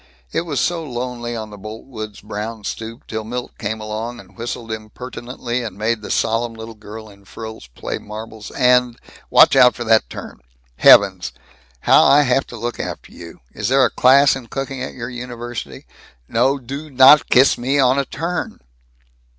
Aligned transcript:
It 0.31 0.47
was 0.47 0.59
so 0.59 0.83
lonely 0.83 1.35
on 1.35 1.51
the 1.51 1.59
Boltwoods' 1.59 2.21
brown 2.21 2.63
stoop 2.63 3.05
till 3.05 3.23
Milt 3.23 3.55
came 3.59 3.79
along 3.79 4.19
and 4.19 4.35
whistled 4.35 4.71
impertinently 4.71 5.61
and 5.61 5.77
made 5.77 6.01
the 6.01 6.09
solemn 6.09 6.55
little 6.55 6.73
girl 6.73 7.07
in 7.07 7.23
frills 7.23 7.67
play 7.75 7.99
marbles 7.99 8.49
and 8.49 8.97
Watch 9.29 9.55
out 9.55 9.75
for 9.75 9.83
that 9.83 10.09
turn! 10.09 10.39
Heavens, 10.77 11.33
how 11.81 12.01
I 12.03 12.23
have 12.23 12.47
to 12.47 12.57
look 12.57 12.79
after 12.79 13.11
you! 13.11 13.41
Is 13.51 13.67
there 13.69 13.85
a 13.85 13.91
class 13.91 14.35
in 14.35 14.47
cooking 14.47 14.81
at 14.81 14.95
your 14.95 15.07
university? 15.11 15.85
No 16.27 16.57
do 16.57 16.89
not 16.89 17.29
kiss 17.29 17.55
me 17.55 17.77
on 17.77 17.99
a 17.99 18.05
turn!" 18.05 18.59